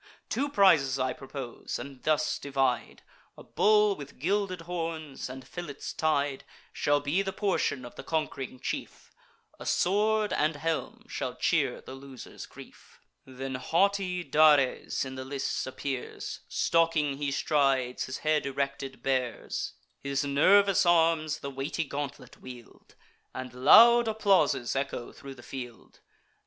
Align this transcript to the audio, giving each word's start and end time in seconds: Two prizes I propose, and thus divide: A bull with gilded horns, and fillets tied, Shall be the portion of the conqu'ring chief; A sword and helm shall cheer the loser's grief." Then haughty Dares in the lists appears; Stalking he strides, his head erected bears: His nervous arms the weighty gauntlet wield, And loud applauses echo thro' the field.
Two 0.29 0.49
prizes 0.49 0.97
I 0.97 1.13
propose, 1.13 1.77
and 1.77 2.01
thus 2.01 2.39
divide: 2.39 3.03
A 3.37 3.43
bull 3.43 3.95
with 3.95 4.17
gilded 4.17 4.61
horns, 4.61 5.29
and 5.29 5.47
fillets 5.47 5.93
tied, 5.93 6.43
Shall 6.73 6.99
be 6.99 7.21
the 7.21 7.31
portion 7.31 7.85
of 7.85 7.93
the 7.93 8.03
conqu'ring 8.03 8.59
chief; 8.59 9.11
A 9.59 9.65
sword 9.67 10.33
and 10.33 10.55
helm 10.55 11.05
shall 11.07 11.35
cheer 11.35 11.81
the 11.81 11.93
loser's 11.93 12.47
grief." 12.47 12.99
Then 13.27 13.53
haughty 13.53 14.23
Dares 14.23 15.05
in 15.05 15.13
the 15.13 15.23
lists 15.23 15.67
appears; 15.67 16.39
Stalking 16.47 17.17
he 17.17 17.29
strides, 17.29 18.05
his 18.05 18.17
head 18.17 18.47
erected 18.47 19.03
bears: 19.03 19.73
His 19.99 20.23
nervous 20.25 20.83
arms 20.83 21.41
the 21.41 21.51
weighty 21.51 21.83
gauntlet 21.83 22.41
wield, 22.41 22.95
And 23.35 23.53
loud 23.53 24.07
applauses 24.07 24.75
echo 24.75 25.11
thro' 25.11 25.35
the 25.35 25.43
field. 25.43 25.99